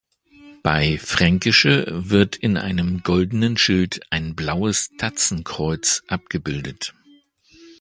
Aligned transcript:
Bei 0.63 0.97
"Fränkische" 0.97 1.85
wird 1.91 2.35
in 2.35 2.57
einem 2.57 3.03
goldenen 3.03 3.55
Schild 3.55 4.01
ein 4.09 4.35
blaues 4.35 4.89
Tatzenkreuz 4.97 6.01
abgebildet. 6.07 6.95